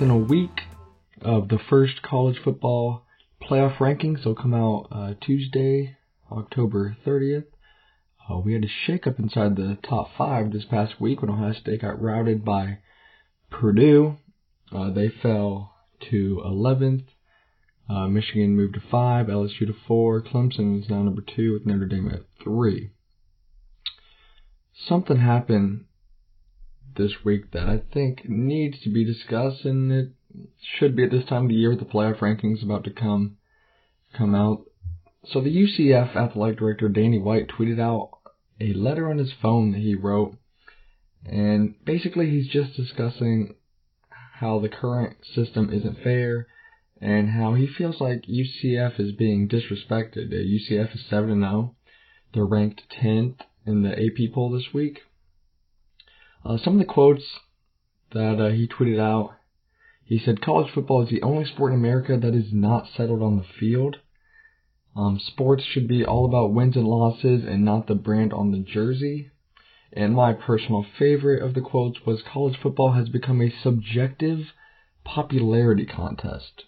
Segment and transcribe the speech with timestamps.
[0.00, 0.62] within a week
[1.20, 3.02] of the first college football
[3.42, 4.24] playoff rankings.
[4.24, 5.98] They'll come out uh, Tuesday,
[6.32, 7.44] October 30th.
[8.26, 11.82] Uh, we had a shakeup inside the top five this past week when Ohio State
[11.82, 12.78] got routed by
[13.50, 14.16] Purdue.
[14.74, 15.74] Uh, they fell
[16.10, 17.04] to 11th.
[17.90, 21.84] Uh, Michigan moved to 5, LSU to 4, Clemson is now number 2 with Notre
[21.84, 22.90] Dame at 3.
[24.88, 25.84] Something happened
[27.00, 30.10] this week that I think needs to be discussed, and it
[30.78, 33.36] should be at this time of the year with the playoff rankings about to come
[34.16, 34.64] come out.
[35.32, 38.10] So the UCF athletic director Danny White tweeted out
[38.60, 40.36] a letter on his phone that he wrote,
[41.24, 43.54] and basically he's just discussing
[44.34, 46.46] how the current system isn't fair
[47.00, 50.32] and how he feels like UCF is being disrespected.
[50.32, 51.74] Uh, UCF is 7 0.
[52.34, 55.00] They're ranked 10th in the AP poll this week.
[56.44, 57.24] Uh, some of the quotes
[58.12, 59.34] that uh, he tweeted out
[60.10, 63.36] he said college football is the only sport in America that is not settled on
[63.36, 63.98] the field.
[64.96, 68.58] Um, sports should be all about wins and losses and not the brand on the
[68.58, 69.30] jersey.
[69.92, 74.52] And my personal favorite of the quotes was college football has become a subjective
[75.04, 76.64] popularity contest.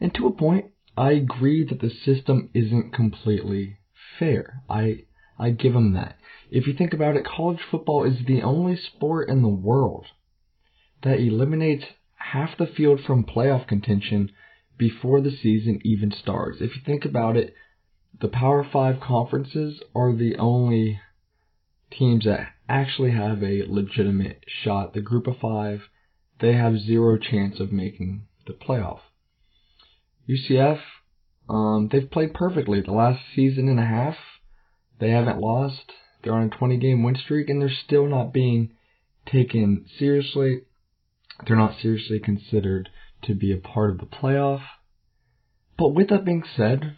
[0.00, 3.76] And to a point, I agree that the system isn't completely
[4.18, 4.62] fair.
[4.66, 5.04] I
[5.38, 6.16] I give him that.
[6.50, 10.06] If you think about it, college football is the only sport in the world
[11.02, 11.84] that eliminates
[12.14, 14.30] half the field from playoff contention
[14.78, 16.58] before the season even starts.
[16.60, 17.54] If you think about it,
[18.20, 21.00] the Power 5 conferences are the only
[21.90, 24.94] teams that actually have a legitimate shot.
[24.94, 25.82] The Group of 5,
[26.40, 29.00] they have zero chance of making the playoff.
[30.28, 30.80] UCF,
[31.48, 34.16] um, they've played perfectly the last season and a half.
[34.98, 35.92] They haven't lost.
[36.22, 38.72] They're on a 20 game win streak and they're still not being
[39.26, 40.62] taken seriously.
[41.46, 42.88] They're not seriously considered
[43.22, 44.62] to be a part of the playoff.
[45.78, 46.96] But with that being said,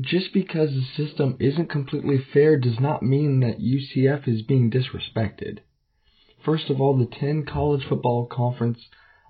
[0.00, 5.60] just because the system isn't completely fair does not mean that UCF is being disrespected.
[6.44, 8.78] First of all, the 10 college football conference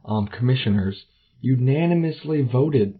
[0.04, 1.04] um, commissioners
[1.40, 2.98] unanimously voted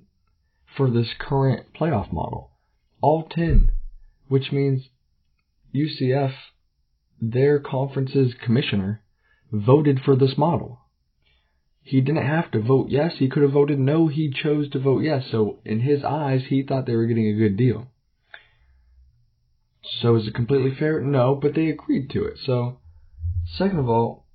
[0.77, 2.53] for this current playoff model.
[3.01, 3.71] All 10,
[4.29, 4.89] which means
[5.75, 6.33] UCF,
[7.21, 9.03] their conference's commissioner,
[9.53, 10.81] voted for this model.
[11.83, 13.15] He didn't have to vote yes.
[13.19, 14.09] He could have voted no.
[14.09, 15.25] He chose to vote yes.
[15.31, 17.87] So in his eyes, he thought they were getting a good deal.
[20.01, 21.01] So is it completely fair?
[21.01, 22.39] No, but they agreed to it.
[22.45, 22.79] So,
[23.57, 24.27] second of all,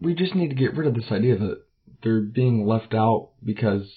[0.00, 1.62] we just need to get rid of this idea that
[2.02, 3.88] they're being left out because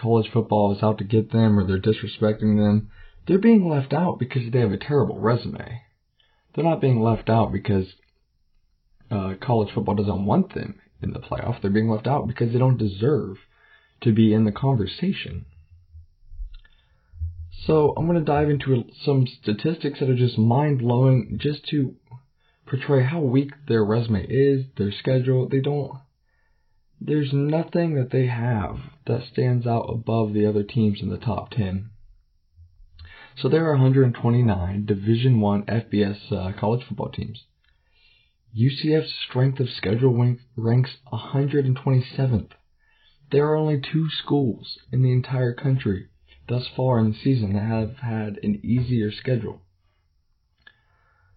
[0.00, 2.90] college football is out to get them or they're disrespecting them.
[3.26, 5.82] They're being left out because they have a terrible resume.
[6.54, 7.86] They're not being left out because
[9.10, 11.60] uh, college football doesn't want them in the playoff.
[11.60, 13.36] They're being left out because they don't deserve
[14.02, 15.44] to be in the conversation.
[17.66, 21.94] So I'm going to dive into some statistics that are just mind blowing, just to
[22.66, 25.48] portray how weak their resume is, their schedule.
[25.48, 25.92] They don't.
[27.00, 31.50] There's nothing that they have that stands out above the other teams in the top
[31.50, 31.90] 10.
[33.36, 37.44] So there are 129 Division 1 FBS uh, college football teams.
[38.56, 42.50] UCF's strength of schedule ranks 127th.
[43.30, 46.08] There are only two schools in the entire country
[46.48, 49.62] thus far in the season that have had an easier schedule.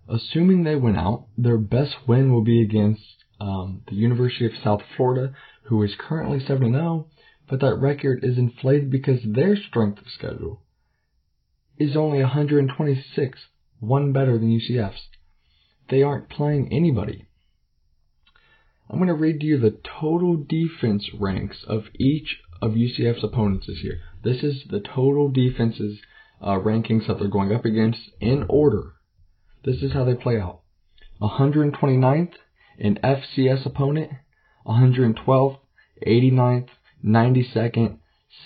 [0.10, 3.04] Assuming they win out, their best win will be against
[3.40, 5.34] um, the University of South Florida,
[5.64, 7.08] who is currently 7 0,
[7.50, 10.62] but that record is inflated because their strength of schedule
[11.78, 13.40] is only 126,
[13.80, 15.02] one better than UCF's
[15.92, 17.26] they aren't playing anybody.
[18.90, 23.68] I'm going to read to you the total defense ranks of each of UCF's opponents
[23.68, 24.00] this year.
[24.24, 26.00] This is the total defenses
[26.42, 28.94] uh, rankings that they're going up against in order.
[29.64, 30.62] This is how they play out.
[31.22, 32.34] 129th,
[32.80, 34.12] an FCS opponent,
[34.66, 35.60] 112th,
[36.06, 36.70] 89th,
[37.04, 37.98] 92nd,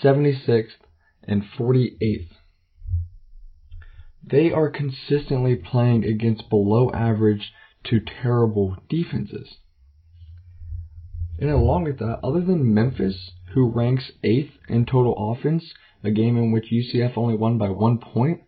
[0.02, 0.78] 76th,
[1.24, 2.28] and 48th.
[4.28, 7.52] They are consistently playing against below average
[7.84, 9.58] to terrible defenses.
[11.38, 16.36] And along with that, other than Memphis, who ranks 8th in total offense, a game
[16.36, 18.42] in which UCF only won by one point,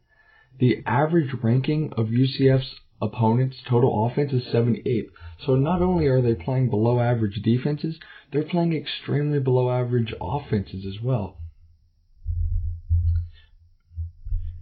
[0.59, 5.11] the average ranking of UCF's opponents' total offense is 78th.
[5.47, 7.99] So not only are they playing below average defenses,
[8.33, 11.39] they're playing extremely below average offenses as well.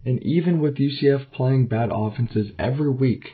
[0.04, 3.24] And even with UCF playing bad offenses every week,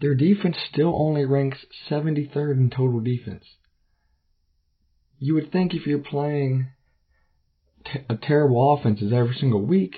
[0.00, 1.58] their defense still only ranks
[1.90, 3.44] 73rd in total defense.
[5.18, 6.68] You would think if you're playing
[7.84, 9.96] t- terrible offenses every single week,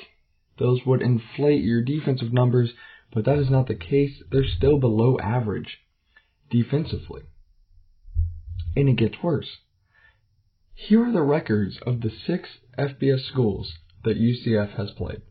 [0.59, 2.71] those would inflate your defensive numbers,
[3.13, 4.23] but that is not the case.
[4.31, 5.79] They're still below average
[6.51, 7.23] defensively.
[8.77, 9.59] And it gets worse.
[10.75, 12.49] Here are the records of the six
[12.79, 13.73] FBS schools
[14.05, 15.23] that UCF has played.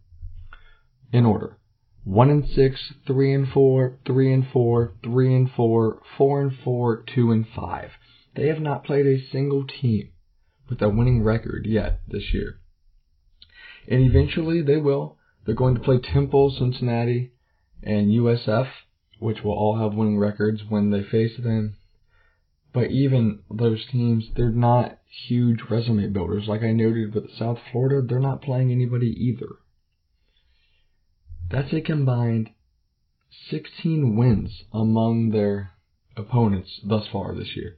[1.12, 1.58] In order.
[2.04, 7.04] 1 and 6, 3 and 4, 3 and 4, 3 and 4, 4 and 4,
[7.16, 7.92] 2 and 5.
[8.36, 10.10] They have not played a single team
[10.70, 12.60] with a winning record yet this year.
[13.88, 15.18] And eventually they will.
[15.46, 17.32] They're going to play Temple, Cincinnati,
[17.84, 18.68] and USF,
[19.20, 21.76] which will all have winning records when they face them.
[22.74, 26.48] But even those teams, they're not huge resume builders.
[26.48, 29.48] Like I noted with South Florida, they're not playing anybody either.
[31.50, 32.52] That's a combined
[33.50, 35.72] 16 wins among their
[36.16, 37.78] opponents thus far this year.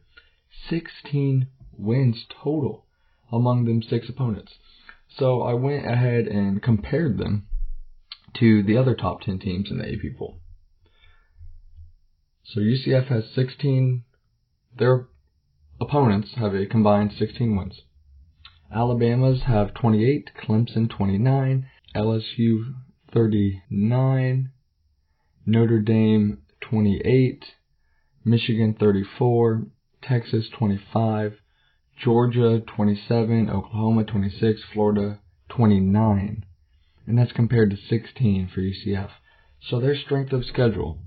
[0.70, 2.86] 16 wins total
[3.32, 4.54] among them six opponents.
[5.18, 7.48] So I went ahead and compared them
[8.40, 10.40] to the other top 10 teams in the AP pool.
[12.44, 14.04] So UCF has 16,
[14.78, 15.08] their
[15.80, 17.82] opponents have a combined 16 wins.
[18.74, 22.74] Alabama's have 28, Clemson 29, LSU
[23.14, 24.52] 39,
[25.46, 27.46] Notre Dame 28,
[28.24, 29.68] Michigan 34,
[30.02, 31.34] Texas 25,
[32.02, 35.20] Georgia 27, Oklahoma 26, Florida
[35.50, 36.46] 29.
[37.12, 39.10] And that's compared to 16 for UCF.
[39.70, 41.00] So their strength of schedule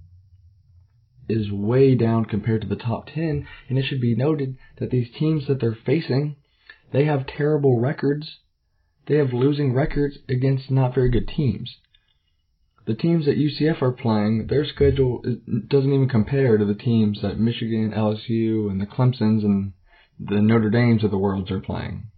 [1.31, 5.09] is way down compared to the top 10, and it should be noted that these
[5.19, 6.37] teams that they're facing,
[6.93, 8.41] they have terrible records.
[9.07, 11.75] They have losing records against not very good teams.
[12.85, 15.23] The teams that UCF are playing, their schedule
[15.69, 19.73] doesn't even compare to the teams that Michigan, LSU, and the Clemsons and
[20.21, 22.11] the Notre Dames of the world are playing.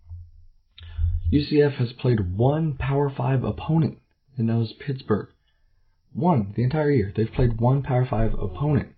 [1.33, 3.99] UCF has played one Power 5 opponent,
[4.37, 5.29] and that was Pittsburgh.
[6.13, 7.13] One, the entire year.
[7.15, 8.95] They've played one Power 5 opponent.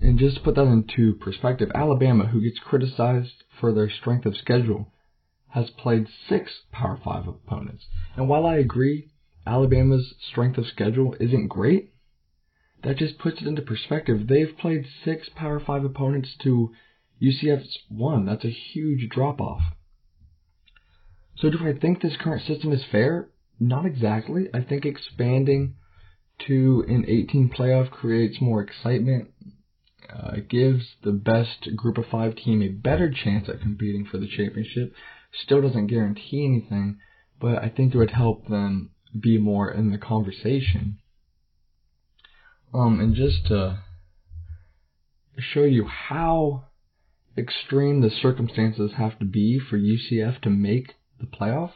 [0.00, 4.36] And just to put that into perspective, Alabama, who gets criticized for their strength of
[4.36, 4.92] schedule,
[5.48, 7.86] has played six Power 5 opponents.
[8.16, 9.10] And while I agree
[9.46, 11.92] Alabama's strength of schedule isn't great,
[12.82, 14.28] that just puts it into perspective.
[14.28, 16.72] They've played six Power 5 opponents to
[17.20, 18.26] UCF's one.
[18.26, 19.62] That's a huge drop off.
[21.36, 23.28] So, do I think this current system is fair?
[23.58, 24.48] Not exactly.
[24.52, 25.74] I think expanding
[26.46, 29.30] to an 18 playoff creates more excitement.
[30.12, 34.28] Uh, gives the best group of five team a better chance at competing for the
[34.28, 34.92] championship.
[35.32, 36.98] Still doesn't guarantee anything,
[37.40, 40.98] but I think it would help them be more in the conversation.
[42.72, 43.78] Um, and just to
[45.38, 46.64] show you how
[47.36, 51.72] extreme the circumstances have to be for UCF to make the playoff,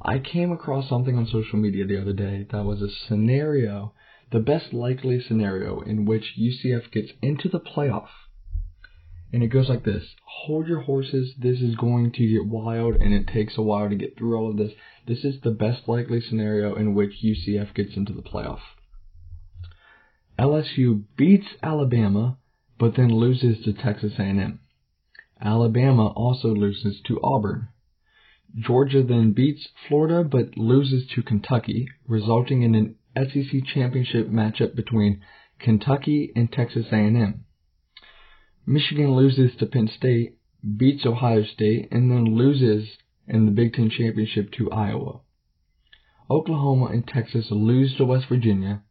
[0.00, 3.94] I came across something on social media the other day that was a scenario,
[4.30, 8.08] the best likely scenario in which UCF gets into the playoff.
[9.32, 13.14] And it goes like this Hold your horses, this is going to get wild, and
[13.14, 14.72] it takes a while to get through all of this.
[15.06, 18.60] This is the best likely scenario in which UCF gets into the playoff.
[20.38, 22.38] LSU beats Alabama,
[22.78, 24.58] but then loses to Texas A&M.
[25.40, 27.68] Alabama also loses to Auburn.
[28.58, 35.22] Georgia then beats Florida but loses to Kentucky, resulting in an SEC championship matchup between
[35.58, 37.44] Kentucky and Texas A&M.
[38.66, 40.38] Michigan loses to Penn State,
[40.76, 45.20] beats Ohio State, and then loses in the Big Ten Championship to Iowa.
[46.30, 48.82] Oklahoma and Texas lose to West Virginia,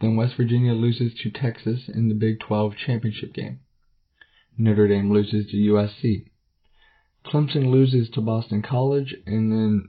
[0.00, 3.60] then West Virginia loses to Texas in the Big 12 Championship game.
[4.58, 6.26] Notre Dame loses to USC.
[7.26, 9.88] Clemson loses to Boston College, and then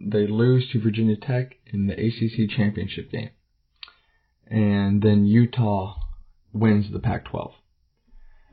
[0.00, 3.30] they lose to Virginia Tech in the ACC Championship game.
[4.46, 5.96] And then Utah
[6.52, 7.52] wins the Pac 12.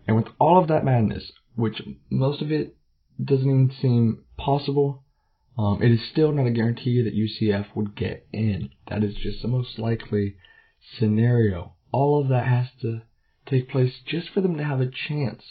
[0.08, 2.78] And with all of that madness, which most of it
[3.24, 5.04] doesn't even seem possible.
[5.58, 8.70] Um, it is still not a guarantee that UCF would get in.
[8.88, 10.36] That is just the most likely
[11.00, 11.74] scenario.
[11.92, 13.02] All of that has to
[13.48, 15.42] take place just for them to have a chance.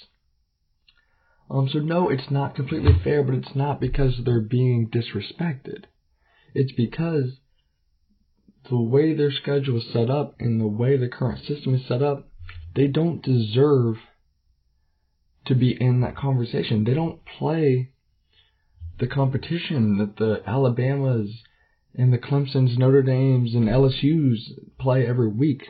[1.50, 5.85] Um, so no, it's not completely fair, but it's not because they're being disrespected.
[6.55, 7.38] It's because
[8.69, 12.03] the way their schedule is set up and the way the current system is set
[12.03, 12.29] up,
[12.75, 13.97] they don't deserve
[15.47, 16.85] to be in that conversation.
[16.85, 17.93] They don't play
[18.99, 21.31] the competition that the Alabamas
[21.95, 25.62] and the Clemsons, Notre Dames, and LSU's play every week.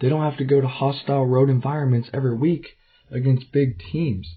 [0.00, 2.66] They don't have to go to hostile road environments every week
[3.12, 4.36] against big teams.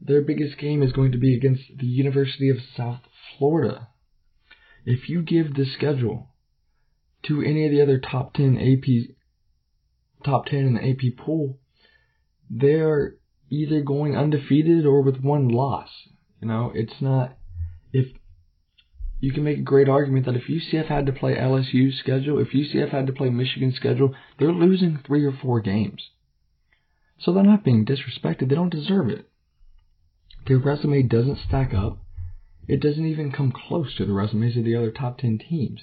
[0.00, 3.00] Their biggest game is going to be against the University of South
[3.36, 3.88] Florida.
[4.84, 6.28] If you give the schedule
[7.24, 9.14] to any of the other top 10 AP
[10.24, 11.58] top 10 in the AP pool,
[12.50, 13.16] they're
[13.50, 15.88] either going undefeated or with one loss.
[16.40, 17.36] You know, it's not
[17.92, 18.06] if
[19.20, 22.48] you can make a great argument that if UCF had to play LSU's schedule, if
[22.48, 26.10] UCF had to play Michigan's schedule, they're losing three or four games.
[27.18, 28.48] So they're not being disrespected.
[28.48, 29.28] They don't deserve it.
[30.46, 31.98] Their resume doesn't stack up.
[32.68, 35.82] It doesn't even come close to the resumes of the other top 10 teams.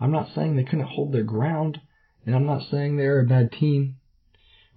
[0.00, 1.80] I'm not saying they couldn't hold their ground,
[2.24, 3.96] and I'm not saying they're a bad team,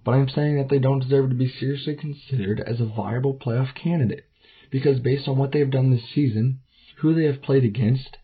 [0.03, 3.73] but I'm saying that they don't deserve to be seriously considered as a viable playoff
[3.73, 4.25] candidate.
[4.69, 6.59] Because based on what they've done this season,
[6.97, 8.17] who they have played against,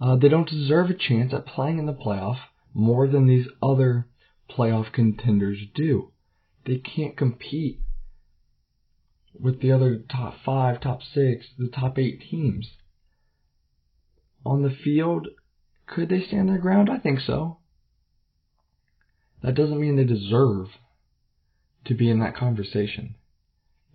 [0.00, 2.38] uh, they don't deserve a chance at playing in the playoff
[2.72, 4.06] more than these other
[4.48, 6.12] playoff contenders do.
[6.68, 7.80] They can't compete
[9.32, 12.68] with the other top five, top six, the top eight teams.
[14.44, 15.28] On the field,
[15.86, 16.90] could they stand their ground?
[16.90, 17.60] I think so.
[19.42, 20.66] That doesn't mean they deserve
[21.86, 23.14] to be in that conversation.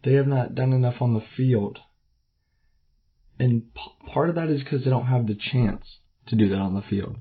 [0.03, 1.77] They have not done enough on the field.
[3.37, 6.57] And p- part of that is because they don't have the chance to do that
[6.57, 7.17] on the field.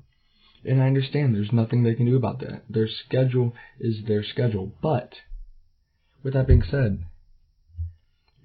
[0.65, 2.63] And I understand there's nothing they can do about that.
[2.67, 4.73] Their schedule is their schedule.
[4.81, 5.13] But,
[6.23, 7.03] with that being said,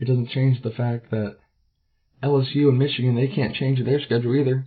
[0.00, 1.36] it doesn't change the fact that
[2.22, 4.66] LSU and Michigan, they can't change their schedule either.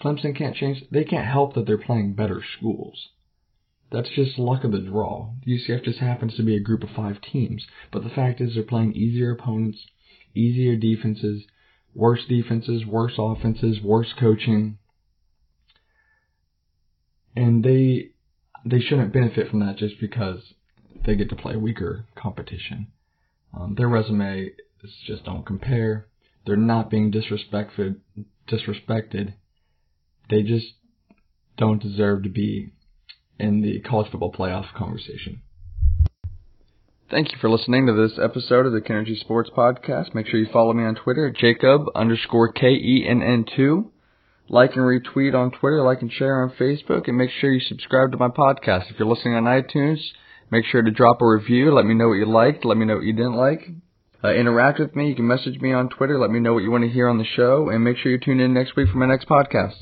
[0.00, 3.08] Clemson can't change, they can't help that they're playing better schools.
[3.90, 5.34] That's just luck of the draw.
[5.46, 7.66] UCF just happens to be a group of five teams.
[7.92, 9.78] But the fact is they're playing easier opponents,
[10.34, 11.44] easier defenses,
[11.94, 14.78] worse defenses, worse offenses, worse coaching.
[17.36, 18.12] And they
[18.64, 20.54] they shouldn't benefit from that just because
[21.04, 22.88] they get to play weaker competition.
[23.54, 24.50] Um, their resume
[25.06, 26.06] just don't compare.
[26.46, 27.96] They're not being disrespected.
[28.48, 29.34] Disrespected.
[30.28, 30.74] They just
[31.56, 32.72] don't deserve to be
[33.38, 35.42] in the college football playoff conversation.
[37.10, 40.14] Thank you for listening to this episode of the Kennergy Sports Podcast.
[40.14, 43.90] Make sure you follow me on Twitter at Jacob underscore K E N N two.
[44.48, 48.12] Like and retweet on Twitter, like and share on Facebook, and make sure you subscribe
[48.12, 48.90] to my podcast.
[48.90, 50.00] If you're listening on iTunes,
[50.52, 51.74] make sure to drop a review.
[51.74, 52.64] Let me know what you liked.
[52.64, 53.68] Let me know what you didn't like.
[54.22, 55.08] Uh, interact with me.
[55.08, 56.16] You can message me on Twitter.
[56.18, 58.18] Let me know what you want to hear on the show, and make sure you
[58.18, 59.74] tune in next week for my next podcast.